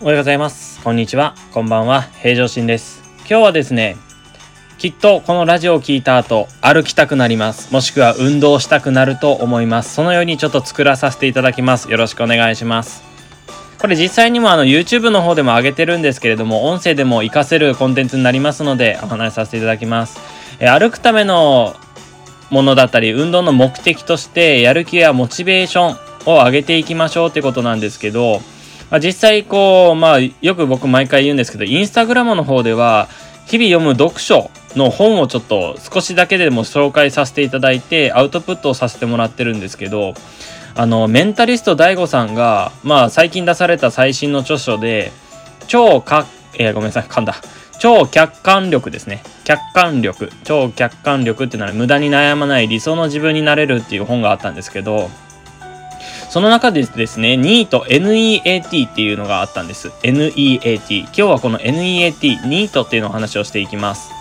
[0.00, 0.80] おはようございます。
[0.84, 1.34] こんにちは。
[1.52, 2.02] こんばんは。
[2.02, 3.02] 平常心です。
[3.28, 3.96] 今日はですね、
[4.78, 7.72] きっとこのラジオを聞いた後、歩きたくなります。
[7.74, 9.92] もしくは運動したくなると思います。
[9.92, 11.90] そのようにちょっと作らさせていただきます。
[11.90, 13.02] よろしくお願いします。
[13.80, 20.20] これ実際にもあの YouTube の方でも上げてるんですけれども、音声でも活かせるコンテンツになりますので、お話しさせていただきます。
[20.60, 21.74] え歩くための
[22.50, 28.40] ものだったり、運動の目的として、やる気やモチベーションを上げていきましょうってことなんですけど、
[28.90, 33.08] まあ、実際こう、まあ、よく僕毎回言うんですけど、インスタグラムの方では、
[33.46, 40.14] 日々読む読書の本をちょっと少しだけでも紹介させていただいて、アウトプットをさせてもらってるんですけど、
[40.74, 45.12] あの、メンタリスト DAIGO さんが、まあ、最近出された最新の著書で、
[45.66, 46.26] 超か、
[46.58, 47.36] えーごめんなさい、噛んだ。
[47.78, 49.22] 超客観力ですね。
[49.44, 50.30] 客観力。
[50.44, 55.10] 超客観力っていうのは無駄に悩まない理想の自分になれるっていう本があったんですけど、
[56.30, 59.88] その中でですね、NEAT、NEAT っていうのがあったんです。
[60.02, 61.00] NEAT。
[61.00, 64.17] 今日はこの NEAT、NEAT っていうのを話をしていきます。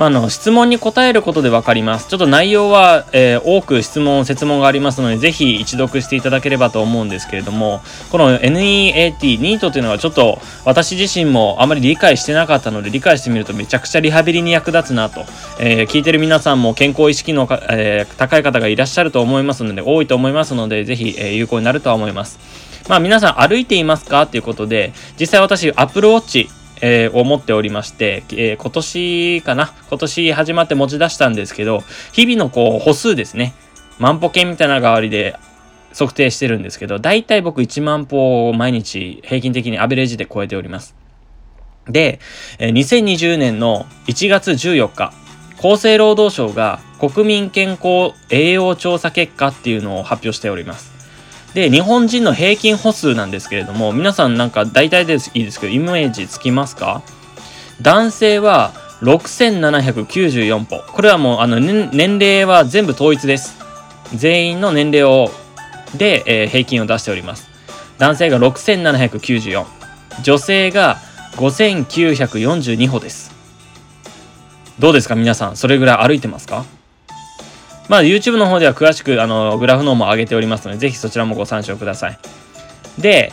[0.00, 2.08] まあ、の、質問に答えることでわかります。
[2.08, 15.26] ちょっと内容は、えー多く質問、説問がありますので、ぜひ一読していただければと思うんですけれども、この NEAT、NEAT っていうのはちょっと私自身もあまり理解してなかったので、理解してみるとめちゃくちゃリハビリに役立つなと。
[15.58, 22.38] えー聞いてる皆さんも健康意識のか、えー高い方がいらっしゃると思いますので、多いと思いますので、ぜひ、え有効になるとは思います。
[22.88, 24.22] まあ皆さん歩いていますか？
[24.22, 26.48] っていうことで、実際私、アップルウォッチ、
[26.82, 29.72] えーを持っておりまして、えー今年かな？
[29.88, 33.54] 今年始まって持ち出したんですけど、日々のこう歩数ですね。
[33.98, 35.36] 万歩計みたいな代わりで
[35.92, 40.94] 測定してるんですけど、だいたい僕1万歩を毎日平均的にアベレージで超えております。
[41.86, 42.20] で、
[42.58, 45.12] え2020年の1月14日、
[45.58, 50.99] 厚生労働省が国民健康栄養調査結果っていうのを発表しております。
[51.54, 57.02] で、日本人の平均歩数なんですけれども、皆さんなんか大体ですいいですけど、イメージつきますか？
[57.82, 60.82] 男性は6794歩。
[60.92, 63.58] これはもうあの年年齢は全部統一です。
[64.14, 65.30] 全員の年齢を
[65.96, 67.48] で、えー平均を出しております。
[67.98, 69.64] 男性が6794。
[70.22, 70.98] 女性が
[71.36, 73.32] 5942歩です。
[74.78, 76.64] どうですか皆さん、それぐらい歩いてますか？
[77.90, 82.18] まあ YouTube の方では詳しくあのグラフの方も上げておりますので、ぜひそちらもご参照ください。
[82.98, 83.32] で、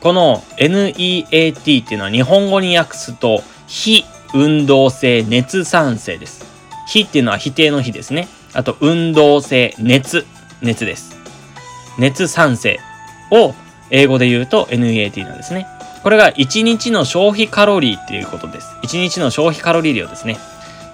[0.00, 4.04] この NEAT っていうのは日本語に訳すと、非
[4.34, 6.44] 運動性熱産生です。
[6.88, 8.26] 非っていうのは否定の非ですね。
[8.52, 10.26] あと運動性熱、
[10.60, 11.16] 熱です。
[12.00, 12.80] 熱産生
[13.30, 13.54] を
[13.90, 15.68] 英語で言うと NEAT なんですね。
[16.02, 18.66] これが1日の消費カロリーっていうことです。
[18.82, 20.36] 1日の消費カロリー量ですね。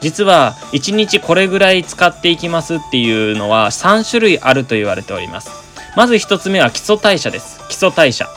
[0.05, 5.49] 実は1日これぐらい使っていきますっていうのは3種類あると言われております。
[5.97, 7.59] まず1つ目は基礎代謝です。
[7.69, 8.29] 基礎代謝。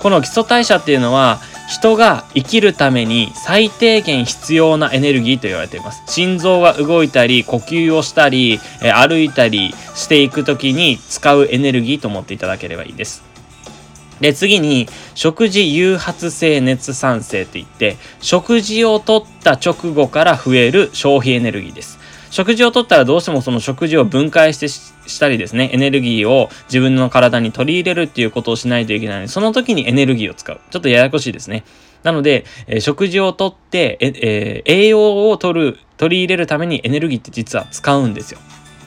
[0.00, 6.02] この基礎代謝っていうのは人が生きるために最低限必要なエネルギーと言われています。
[6.06, 13.22] 心臓が動いたり、呼吸をしたり、え歩いたりしていくときに使うエネルギーと思っていただければいいです。
[14.20, 21.98] で、次に、食事誘発性熱産生って言って、食事をとった直後から増える消費エネルギーです。
[22.30, 30.60] 食事をとったらどうしてもその食事を分解してしたりですね、エネルギーを自分の体に取り入れるっていうことをしないといけないので、その時にエネルギーを使う。
[30.70, 31.64] ちょっとややこしいですね。
[32.02, 38.38] なので、えー食事をとって、ええー栄養を取る、取り入れるためにエネルギーって実は使うんですよ。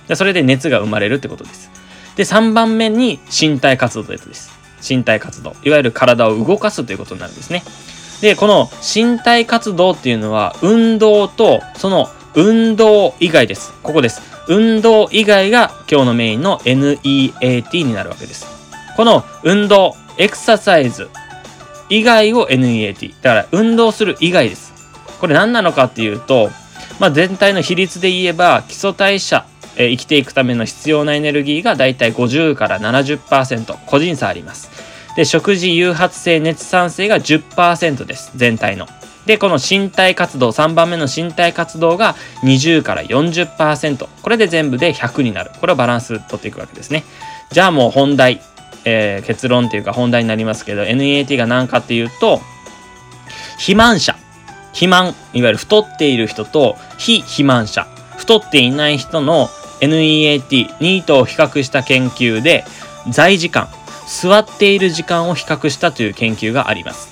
[0.07, 1.71] でそれで熱が生まれるってことです。
[2.15, 4.58] で、3番目に身体活動です。
[4.87, 5.55] 身体活動。
[5.63, 7.63] いわゆる体を動かすということになるんですね。
[8.21, 13.73] で、この身体活動っていうのは、運動と、その運動以外です。
[13.81, 14.21] ここです。
[14.47, 18.47] 運動以外が今日のメインの NEAT になるわけです。
[18.95, 21.09] この運動、エクササイズ
[21.89, 23.13] 以外を NEAT。
[23.21, 24.73] だから運動する以外です。
[25.19, 26.49] これ何なのかっていうと、
[26.99, 29.45] まあ、全体の比率で言えば基礎代謝、
[29.79, 34.69] えー生きていくための必要なエネルギーがだいたい50から70%個人差あります。
[35.15, 38.87] で食事誘発性熱産生が10%です全体の。
[39.25, 45.51] でこの身体活動3番目の身体活動が20から40%これで全部で100になる。
[45.59, 47.03] これをバランス取っていくわけですね。
[47.51, 48.41] じゃあもう本題、
[48.85, 52.41] えー結論っていうか本題になりますけど NEAT が何かっていうと
[53.53, 54.15] 肥満者。
[54.71, 57.87] 肥満いわゆる太っている人と非肥満者。
[58.17, 59.49] 太っていない人の
[59.81, 62.65] NEAT ニートを比較した研究で
[63.09, 63.67] 在時間
[64.07, 67.09] 座っている時間を比較したという研究があります。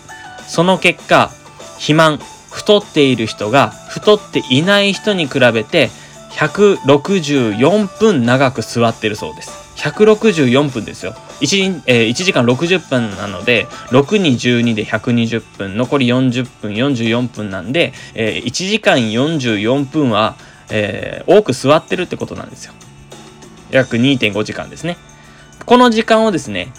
[0.48, 1.32] その結果
[1.76, 2.20] 肥満
[2.50, 5.90] 太っている人が太っていない人に比べて
[6.32, 9.68] 164分長く座ってるそうです。
[9.78, 11.14] 164分ですよ。
[11.42, 20.36] 1,、えー、1時間60分なので6に12で120分残り40分44分なんで、えー、1時間44分は、
[20.70, 22.74] えー、多く座ってるってことなんですよ
[23.72, 24.98] 約2.5時間ですね
[25.66, 26.72] この時間をですね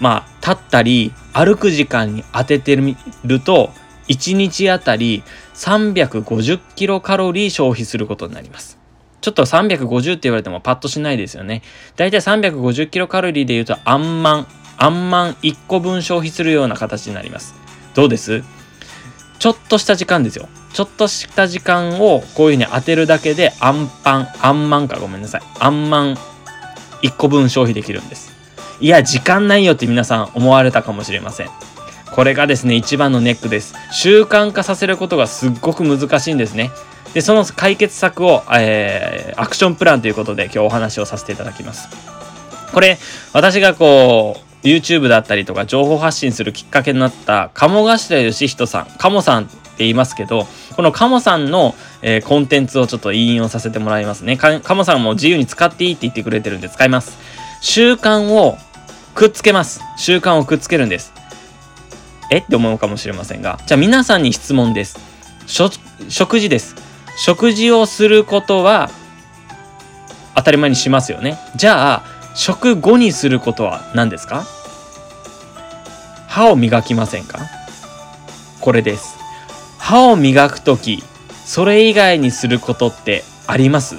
[0.00, 3.70] まあ立ったり歩く時間に当ててみると
[4.08, 5.22] 1日あたり
[5.54, 8.82] 350キロカロリー消費することになります
[9.22, 11.62] ちょっと350って言われてもパッとしないですよね。
[11.96, 14.46] だいたい350キロカロリーで言うと、あんまん、
[14.76, 17.54] あんまん1個分消費するような形になります。
[17.94, 18.42] どうです？
[19.42, 20.48] ちょっとした時間ですよ。
[20.72, 25.42] ちょっとした時間をこういうふうに当てるだけで、あんパン、あんまんかごめんなさい。
[25.58, 26.14] あんまん
[27.02, 28.30] 1個分消費できるんです。
[28.78, 31.48] いや、時間ないよって皆さん思われたかもしれません。
[32.12, 33.74] これがですね、一番のネックです。
[33.90, 36.70] 習慣化させることがすっごく難しいんですね。
[37.12, 41.88] で、その解決策を、えー、アクションプランということで今日お話をさせていただきます。
[42.72, 42.96] これ、
[43.32, 54.36] 私がこう、YouTube だったりとか情報発信するきっかけになった鴨頭義人さん、鴨さんって言いますけど、この鴨さんの、えー、コンテンツをちょっと引用させてもらいますね。
[54.36, 57.18] 鴨さんも自由に使っていいって言ってくれてるんで使います。
[57.60, 58.56] 習慣を
[59.14, 59.80] くっつけます。
[59.96, 61.12] 習慣をくっつけるんです。
[62.30, 62.38] え？
[62.38, 63.58] って思うかもしれませんが。
[63.66, 64.98] じゃあ皆さんに質問です。
[65.46, 66.76] 食事です。
[67.16, 68.90] 食事をすることは
[70.34, 71.38] 当たり前にしますよね。
[71.56, 74.44] じゃあ、食後にすることは何ですか？
[76.28, 77.40] 歯を磨きませんか？
[78.60, 79.16] これです。
[79.78, 81.02] 歯を磨くとき、
[81.44, 83.96] それ以外にすることってあります？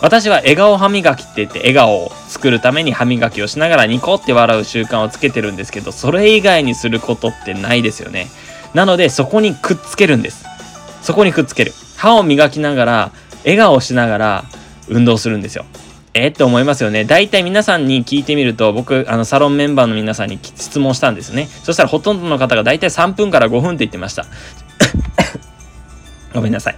[0.00, 8.26] 私は笑顔歯磨きって言って笑顔を作るために歯磨きをしながらニコって笑う習慣をつけてるんですけど、それ以外にすることってないですよね。
[8.74, 10.44] なのでそこにくっつけるんです。
[11.00, 11.72] そこにくっつける。
[11.96, 13.12] 歯を磨きながら、
[13.44, 14.44] 笑顔しながら
[14.88, 15.64] 運動するんですよ。
[16.24, 17.04] えって思いますよね。
[17.04, 21.46] 大体皆さんに聞いてみると、僕、あの、サロンメンバーの皆さんに質問したんですね。
[21.46, 24.26] そしたらほとんどの方が大体3分から5分って言ってました。
[26.34, 26.76] ごめんなさい。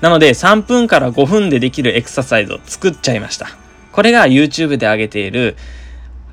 [0.00, 3.48] なので、3分から5分でできるエクササイズを作っちゃいました。
[3.92, 5.56] これが YouTube で上げている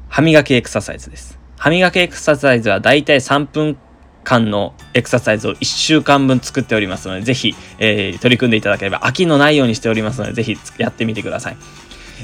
[0.07, 1.37] 歯磨きエクササイズです。
[1.57, 3.77] 歯磨きエクササイズは大体3分
[4.23, 11.57] 間のエクササイズを1週間分作っておりますので、ぜひ、えー、取り組んでいただければ飽きのないようにしておりますので、ぜひやってみてください。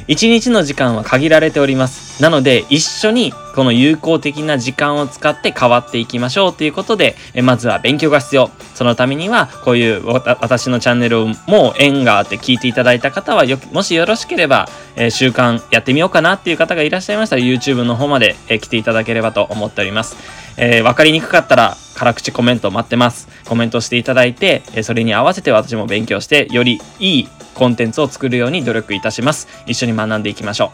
[0.07, 2.21] 1日の時間は限られております。
[2.21, 8.51] なので、一緒にこの有効的な時間を使って変わっていきましょうということで、えまずは勉強が必要。
[8.74, 20.15] そのためには、こういう私のチャンネルをも縁があって聞いていただいた方はよ、もしよろしければ、えー、習慣やってみようかなっていう方がいらっしゃいましたら、YouTube の方まで、え、来ていただければと思っております。
[20.57, 23.27] えー、わかりにくかったら、辛口コメント待ってます。
[23.45, 29.47] コメントしていただいて、それに合わせて私も勉強して、よりいいコンテンツを作るように努力いたします。
[29.65, 30.71] 一緒に学んでいきましょ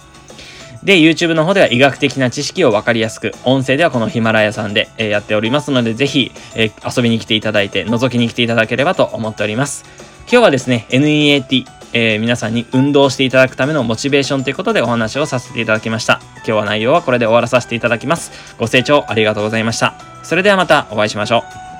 [0.83, 0.85] う。
[0.85, 9.85] で、YouTube の方では医学的な知識をわかりやすく、音声ではこのヒマラヤさんで、えやっておりますので、ぜひ、え遊びに来ていただいて、覗きに来ていただければと思っております。
[10.21, 16.20] 今日はですね、NEAT、えー、皆さんに運動していただくためのモチベーションということでお話をさせていただきました。
[16.38, 18.56] 今日は内容はこれで終わらさせていただきます。
[18.58, 19.96] ご清聴ありがとうございました。
[20.24, 21.70] それではまたお会いしましょう。